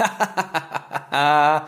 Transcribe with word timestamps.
da 1.10 1.66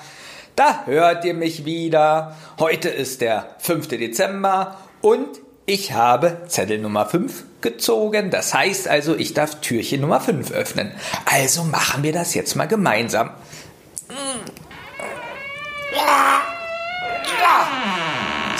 hört 0.86 1.24
ihr 1.24 1.34
mich 1.34 1.64
wieder. 1.64 2.36
Heute 2.58 2.88
ist 2.88 3.20
der 3.20 3.56
5. 3.58 3.88
Dezember 3.88 4.78
und 5.00 5.28
ich 5.66 5.92
habe 5.92 6.38
Zettel 6.48 6.78
Nummer 6.78 7.06
5 7.06 7.44
gezogen. 7.60 8.30
Das 8.30 8.54
heißt 8.54 8.88
also, 8.88 9.14
ich 9.14 9.34
darf 9.34 9.60
Türchen 9.60 10.00
Nummer 10.00 10.20
5 10.20 10.50
öffnen. 10.50 10.92
Also 11.24 11.64
machen 11.64 12.02
wir 12.02 12.12
das 12.12 12.34
jetzt 12.34 12.56
mal 12.56 12.66
gemeinsam. 12.66 13.30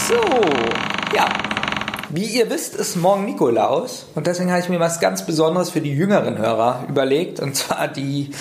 So, 0.09 0.21
ja. 1.17 1.29
Wie 2.11 2.27
ihr 2.27 2.51
wisst, 2.51 2.75
ist 2.75 2.97
morgen 2.97 3.25
Nikolaus 3.25 4.05
und 4.15 4.27
deswegen 4.27 4.51
habe 4.51 4.61
ich 4.61 4.69
mir 4.69 4.81
was 4.81 5.01
ganz 5.01 5.25
Besonderes 5.25 5.71
für 5.71 5.81
die 5.81 5.95
jüngeren 5.95 6.37
Hörer 6.37 6.85
überlegt 6.87 7.41
und 7.41 7.57
zwar 7.57 7.89
die 7.89 8.33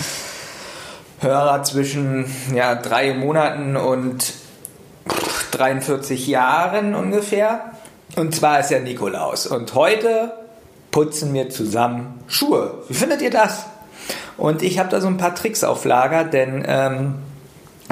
Hörer 1.21 1.61
zwischen 1.61 2.25
ja, 2.51 2.73
drei 2.73 3.13
Monaten 3.13 3.77
und 3.77 4.33
43 5.51 6.25
Jahren 6.25 6.95
ungefähr. 6.95 7.73
Und 8.15 8.33
zwar 8.33 8.59
ist 8.59 8.71
ja 8.71 8.79
Nikolaus. 8.79 9.45
Und 9.45 9.75
heute 9.75 10.33
putzen 10.89 11.31
wir 11.35 11.51
zusammen 11.51 12.23
Schuhe. 12.27 12.83
Wie 12.87 12.95
findet 12.95 13.21
ihr 13.21 13.29
das? 13.29 13.67
Und 14.35 14.63
ich 14.63 14.79
habe 14.79 14.89
da 14.89 14.99
so 14.99 15.07
ein 15.07 15.17
paar 15.17 15.35
Tricks 15.35 15.63
auf 15.63 15.85
Lager, 15.85 16.23
denn 16.23 16.65
ähm, 16.67 17.15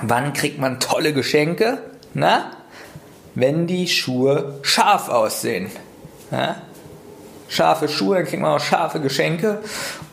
wann 0.01 0.33
kriegt 0.33 0.59
man 0.59 0.79
tolle 0.79 1.13
Geschenke? 1.13 1.77
Na? 2.15 2.49
Wenn 3.35 3.67
die 3.67 3.87
Schuhe 3.87 4.59
scharf 4.63 5.07
aussehen. 5.07 5.69
Na? 6.31 6.55
Scharfe 7.47 7.89
Schuhe, 7.89 8.15
dann 8.15 8.25
kriegt 8.25 8.41
man 8.41 8.53
auch 8.53 8.59
scharfe 8.59 8.99
Geschenke. 8.99 9.59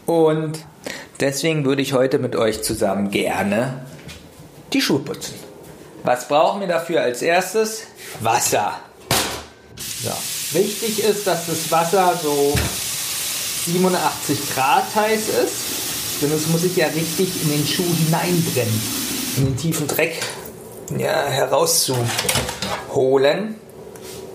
Und 0.04 0.58
deswegen 1.20 1.64
würde 1.64 1.82
ich 1.82 1.92
heute 1.92 2.18
mit 2.18 2.36
euch 2.36 2.62
zusammen 2.62 3.10
gerne 3.10 3.84
die 4.72 4.80
Schuhe 4.80 5.00
putzen. 5.00 5.34
Was 6.04 6.28
brauchen 6.28 6.60
wir 6.60 6.68
dafür 6.68 7.02
als 7.02 7.22
erstes? 7.22 7.84
Wasser. 8.20 8.74
So. 10.02 10.12
Wichtig 10.56 11.02
ist, 11.02 11.26
dass 11.26 11.46
das 11.46 11.70
Wasser 11.72 12.16
so 12.22 12.54
87 13.66 14.54
Grad 14.54 14.84
heiß 14.94 15.28
ist, 15.44 16.22
denn 16.22 16.30
es 16.32 16.46
muss 16.46 16.62
sich 16.62 16.76
ja 16.76 16.86
richtig 16.86 17.42
in 17.42 17.50
den 17.50 17.66
Schuh 17.66 17.82
hineinbrennen, 17.82 18.80
in 19.38 19.46
den 19.46 19.56
tiefen 19.56 19.88
Dreck 19.88 20.20
ja, 20.96 21.26
herauszuholen. 21.26 23.56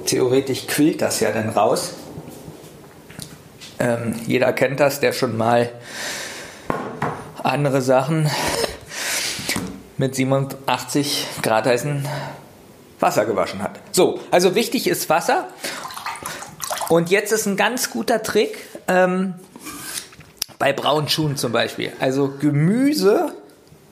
Theoretisch 0.06 0.68
quillt 0.68 1.02
das 1.02 1.22
ja 1.22 1.32
dann 1.32 1.48
raus. 1.50 1.94
Ähm, 3.80 4.16
jeder 4.28 4.52
kennt 4.54 4.82
das, 4.82 5.00
der 5.00 5.14
schon 5.14 5.38
mal 5.38 5.72
andere 7.52 7.82
Sachen 7.82 8.30
mit 9.98 10.16
87 10.16 11.28
Grad 11.42 11.68
heißen 11.68 12.08
Wasser 13.00 13.26
gewaschen 13.26 13.62
hat. 13.62 13.80
So, 13.92 14.20
also 14.32 14.56
wichtig 14.56 14.88
ist 14.88 15.10
Wasser. 15.10 15.48
Und 16.90 17.10
jetzt 17.10 17.32
ist 17.32 17.46
ein 17.46 17.58
ganz 17.58 17.90
guter 17.90 18.24
Trick 18.24 18.58
ähm, 18.88 19.36
bei 20.60 20.74
braunen 20.74 21.10
Schuhen 21.10 21.38
zum 21.38 21.52
Beispiel. 21.52 21.92
Also 22.00 22.34
Gemüse 22.40 23.34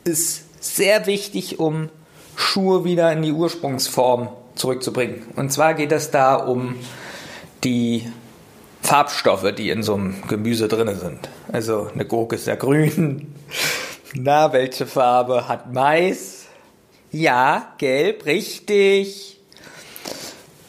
ist 0.04 0.44
sehr 0.62 1.06
wichtig, 1.06 1.60
um 1.60 1.90
Schuhe 2.36 2.86
wieder 2.86 3.12
in 3.12 3.22
die 3.22 3.32
Ursprungsform 3.32 4.30
zurückzubringen. 4.56 5.24
Und 5.36 5.52
zwar 5.52 5.74
geht 5.74 5.92
es 5.92 6.12
da 6.12 6.36
um 6.36 6.76
die 7.64 8.10
Farbstoffe, 8.82 9.54
die 9.58 9.70
in 9.70 9.84
so 9.84 9.96
einem 9.96 10.24
Gemüse 10.28 10.68
drin 10.68 10.96
sind. 10.98 11.30
Also 11.52 11.90
eine 11.94 12.06
Gurke 12.06 12.36
ist 12.36 12.48
ja 12.48 12.56
grün. 12.56 13.34
Na, 14.16 14.52
welche 14.54 14.88
Farbe 14.88 15.48
hat 15.48 15.72
Mais? 15.72 16.46
Ja, 17.12 17.74
gelb, 17.78 18.26
richtig. 18.26 19.40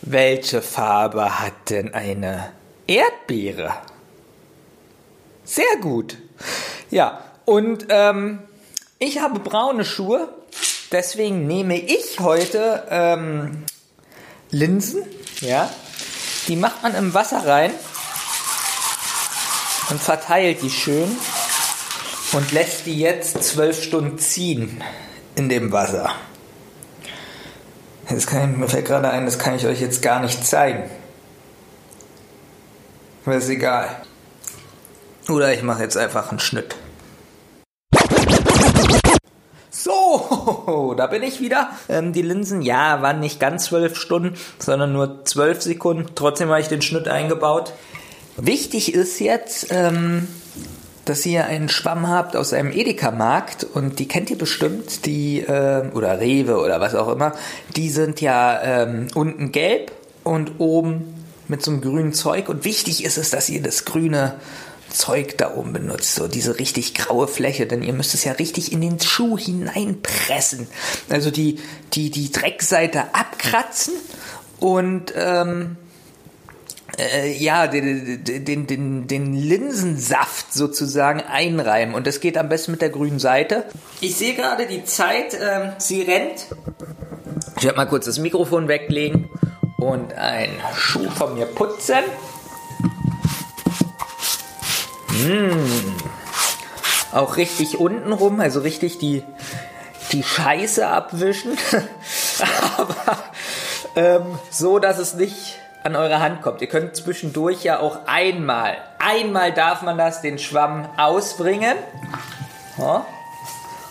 Welche 0.03 0.61
Farbe 0.61 1.41
hat 1.41 1.71
denn 1.71 1.95
eine 1.95 2.53
Erdbeere? 2.87 3.73
Sehr 5.43 5.77
gut. 5.81 6.19
Ja, 6.91 7.25
und 7.47 7.87
ähm, 7.89 8.41
ich 8.99 9.21
habe 9.21 9.41
braune 9.41 9.87
Schuhe, 9.87 10.29
deswegen 10.93 11.47
nehme 11.47 11.79
ich 11.79 12.21
heute 12.21 12.87
ähm, 12.91 13.65
Linsen. 14.51 15.03
Ja, 15.41 15.71
die 16.47 16.57
macht 16.57 16.83
man 16.83 16.95
im 16.95 17.15
Wasser 17.15 17.47
rein 17.47 17.73
und 19.89 19.99
verteilt 19.99 20.61
die 20.61 20.71
schön 20.71 21.17
und 22.33 22.53
lässt 22.53 22.87
die 22.87 22.99
jetzt 22.99 23.43
zwölf 23.43 23.83
Stunden 23.83 24.19
ziehen 24.19 24.83
in 25.37 25.49
dem 25.49 25.73
Wasser. 25.73 26.11
Das 28.09 28.27
kann, 28.27 28.59
mir 28.59 28.69
fällt 28.69 28.87
gerade 28.87 29.11
ein, 29.11 29.25
das 29.25 29.39
kann 29.39 29.55
ich 29.55 29.67
euch 29.67 29.81
jetzt 29.81 30.03
gar 30.03 30.21
nicht 30.21 30.45
zeigen. 30.45 30.91
Aber 33.25 33.37
ist 33.37 33.49
egal. 33.49 34.03
Oder 35.29 35.53
ich 35.53 35.63
mache 35.63 35.83
jetzt 35.83 35.97
einfach 35.97 36.31
einen 36.31 36.41
Schnitt. 36.41 36.77
So, 39.71 40.95
da 40.97 41.07
bin 41.07 41.23
ich 41.23 41.41
wieder. 41.41 41.71
Ähm, 41.89 42.13
die 42.13 42.23
Linsen, 42.23 42.63
ja, 42.63 43.03
waren 43.03 43.21
nicht 43.21 43.39
ganz 43.39 43.67
zwölf 43.67 43.97
Stunden, 43.97 44.37
sondern 44.59 44.93
nur 44.93 45.25
zwölf 45.25 45.63
Sekunden. 45.63 46.07
Trotzdem 46.15 46.49
habe 46.49 46.61
ich 46.61 46.69
den 46.69 46.83
Schnitt 46.83 47.07
eingebaut. 47.07 47.73
Wichtig 48.37 48.95
ist 48.95 49.21
jetzt, 49.21 49.69
ähm, 49.71 50.27
dass 51.05 51.25
ihr 51.27 51.47
einen 51.47 51.69
Schwamm 51.69 52.09
habt 52.09 52.37
aus 52.37 52.53
einem 52.53 52.73
Edeka-Markt 52.73 53.65
und 53.65 53.99
die 53.99 54.09
kennt 54.09 54.31
ihr 54.31 54.39
bestimmt, 54.39 55.07
die, 55.07 55.41
äh, 55.41 55.89
oder 55.93 56.21
Rewe 56.21 56.59
oder 56.59 56.81
was 56.81 56.95
auch 56.95 57.09
immer, 57.09 57.33
die 57.77 57.91
sind 57.91 58.21
ja 58.21 58.61
ähm, 58.63 59.09
unten 59.15 59.53
gelb 59.53 59.93
und 60.25 60.53
oben 60.59 61.15
mit 61.49 61.63
so 61.63 61.71
einem 61.71 61.81
grünen 61.81 62.13
Zeug. 62.13 62.49
Und 62.49 62.65
wichtig 62.65 63.05
ist 63.05 63.19
es, 63.19 63.31
dass 63.31 63.49
ihr 63.49 63.63
das 63.63 63.85
grüne 63.85 64.35
Zeug 64.91 65.39
da 65.39 65.55
oben 65.55 65.73
benutzt, 65.73 66.15
so 66.15 66.29
diese 66.29 66.59
richtig 66.59 66.95
graue 66.95 67.29
Fläche, 67.29 67.67
denn 67.67 67.83
ihr 67.83 67.93
müsst 67.93 68.15
es 68.15 68.25
ja 68.25 68.33
richtig 68.33 68.73
in 68.73 68.81
den 68.81 69.01
Schuh 69.01 69.39
hineinpressen. 69.39 70.67
Also 71.09 71.31
die, 71.31 71.59
die, 71.93 72.11
die 72.11 72.31
Dreckseite 72.33 73.15
abkratzen 73.15 73.95
und 74.59 75.13
ähm, 75.17 75.77
äh, 76.99 77.33
ja, 77.33 77.67
den, 77.67 78.25
den, 78.25 78.67
den, 78.67 79.07
den 79.07 79.35
Linsensaft 79.35 80.53
sozusagen 80.53 81.21
einreiben. 81.21 81.95
Und 81.95 82.07
das 82.07 82.21
geht 82.21 82.37
am 82.37 82.49
besten 82.49 82.73
mit 82.73 82.83
der 82.83 82.91
grünen 82.91 83.19
Seite. 83.19 83.65
Ich 84.01 84.17
sehe 84.17 84.35
gerade 84.35 84.67
die 84.67 84.85
Zeit, 84.85 85.35
äh, 85.35 85.73
sie 85.79 86.03
rennt. 86.03 86.47
Ich 87.57 87.65
werde 87.65 87.77
mal 87.77 87.87
kurz 87.87 88.07
das 88.07 88.19
Mikrofon 88.19 88.69
weglegen 88.69 89.29
und 89.79 90.15
einen 90.15 90.59
Schuh 90.75 91.11
von 91.11 91.35
mir 91.35 91.47
putzen. 91.47 92.05
Mmh. 95.11 95.57
Auch 97.13 97.37
richtig 97.37 97.79
unten 97.79 98.13
rum, 98.13 98.41
also 98.41 98.61
richtig 98.61 98.99
die, 98.99 99.23
die 100.13 100.23
Scheiße 100.23 100.87
abwischen. 100.87 101.59
Aber 102.77 103.19
ähm, 103.97 104.39
so, 104.51 104.79
dass 104.79 104.99
es 104.99 105.15
nicht 105.15 105.59
an 105.83 105.97
eure 105.97 106.21
Hand 106.21 106.43
kommt. 106.43 106.61
Ihr 106.61 106.69
könnt 106.69 106.97
zwischendurch 106.97 107.65
ja 107.65 107.81
auch 107.81 108.01
einmal, 108.07 108.77
einmal 108.99 109.53
darf 109.53 109.83
man 109.83 109.97
das, 109.99 110.21
den 110.21 110.39
Schwamm 110.39 110.89
ausbringen. 110.97 111.77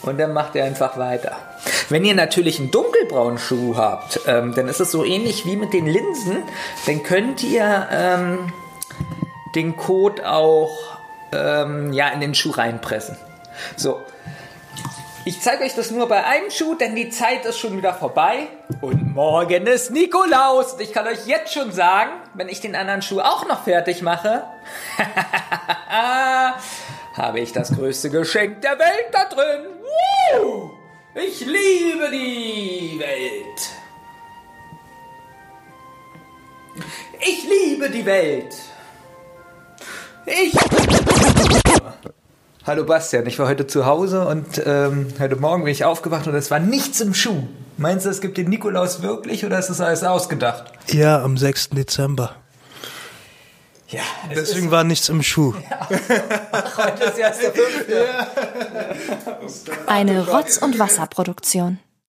Und 0.02 0.20
dann 0.20 0.34
macht 0.34 0.56
ihr 0.56 0.64
einfach 0.64 0.98
weiter. 0.98 1.36
Wenn 1.90 2.06
ihr 2.06 2.16
natürlich 2.16 2.60
einen 2.60 2.72
dunkelbraunen 2.72 3.38
Schuh 3.38 3.76
habt, 3.76 4.22
ähm, 4.28 4.54
dann 4.56 4.68
ist 4.68 4.80
es 4.80 4.92
so 4.92 5.04
ähnlich 5.04 5.46
wie 5.46 5.56
mit 5.56 5.74
den 5.74 5.88
Linsen. 5.88 6.44
Dann 6.86 7.04
könnt 7.04 7.44
ihr 7.44 7.88
ähm, 7.92 8.54
den 9.56 9.76
Code 9.76 10.30
auch 10.30 11.00
ähm, 11.32 11.92
ja, 11.92 12.10
in 12.10 12.22
den 12.22 12.36
Schuh 12.36 12.52
reinpressen. 12.52 13.18
So, 13.76 14.02
ich 15.30 15.40
zeige 15.42 15.64
euch 15.64 15.76
das 15.76 15.92
nur 15.92 16.08
bei 16.08 16.26
einem 16.26 16.50
Schuh, 16.50 16.74
denn 16.74 16.96
die 16.96 17.12
Zeit 17.12 17.46
ist 17.46 17.60
schon 17.60 17.78
wieder 17.78 17.94
vorbei. 17.94 18.48
Und 18.82 19.14
morgen 19.14 19.68
ist 19.68 19.92
Nikolaus. 19.92 20.74
Und 20.74 20.82
ich 20.82 20.92
kann 20.92 21.06
euch 21.06 21.28
jetzt 21.28 21.54
schon 21.54 21.72
sagen, 21.72 22.10
wenn 22.34 22.50
ich 22.50 22.62
den 22.62 22.76
anderen 22.76 23.04
Schuh 23.04 23.20
auch 23.20 23.48
noch 23.48 23.64
fertig 23.64 24.02
mache, 24.02 24.44
habe 27.14 27.42
ich 27.42 27.54
das 27.54 27.76
größte 27.76 28.10
Geschenk 28.10 28.64
der 28.64 28.80
Welt 28.80 29.10
da 29.12 29.26
drin. 29.26 29.68
Woo! 30.42 30.72
Ich 31.14 31.42
liebe 31.42 32.10
die 32.12 32.98
Welt. 32.98 33.70
Ich 37.20 37.44
liebe 37.44 37.88
die 37.92 38.06
Welt. 38.08 38.56
Ich. 40.26 40.56
Hallo 42.70 42.86
Bastian, 42.86 43.26
ich 43.26 43.40
war 43.40 43.48
heute 43.48 43.66
zu 43.66 43.88
Hause 43.88 44.28
und 44.28 44.62
ähm, 44.64 45.08
heute 45.20 45.38
Morgen 45.38 45.64
bin 45.64 45.72
ich 45.72 45.86
aufgewacht 45.86 46.28
und 46.28 46.36
es 46.36 46.52
war 46.52 46.60
nichts 46.60 47.02
im 47.02 47.16
Schuh. 47.16 47.48
Meinst 47.78 48.06
du, 48.06 48.12
es 48.12 48.22
gibt 48.22 48.38
den 48.38 48.48
Nikolaus 48.48 49.02
wirklich 49.02 49.44
oder 49.44 49.58
ist 49.58 49.72
das 49.72 49.82
alles 49.82 50.04
ausgedacht? 50.04 50.72
Ja, 50.88 51.24
am 51.24 51.36
6. 51.36 51.70
Dezember. 51.70 52.36
Ja, 53.88 54.04
Deswegen 54.36 54.68
ist, 54.68 54.72
war 54.72 54.84
nichts 54.84 55.10
im 55.10 55.24
Schuh. 55.24 55.56
Ja. 55.68 55.90
Ach, 56.52 56.78
heute 56.78 57.06
ist 57.06 57.18
erst 57.18 57.42
der 57.42 57.54
fünfte. 57.54 58.06
Eine 59.88 60.28
Rotz- 60.28 60.60
und 60.60 60.78
Wasserproduktion. 60.78 61.80